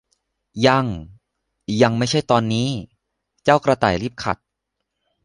[0.67, 0.85] ยัง
[1.81, 2.69] ยังไม่ใช่ตอนนี้
[3.43, 4.37] เจ้ากระต่ายรีบขัด